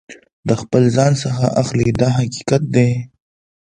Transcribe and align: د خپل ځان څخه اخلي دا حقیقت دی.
د 0.47 0.49
خپل 0.61 0.83
ځان 0.95 1.11
څخه 1.23 1.45
اخلي 1.61 1.89
دا 2.01 2.09
حقیقت 2.19 2.63
دی. 2.75 2.91